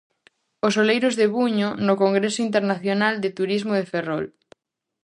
Os 0.67 0.73
oleiros 0.81 1.17
de 1.19 1.25
Buño, 1.35 1.69
no 1.87 1.93
congreso 2.03 2.39
internacional 2.47 3.13
de 3.23 3.29
turismo 3.39 3.73
de 3.79 3.87
Ferrol. 3.91 4.25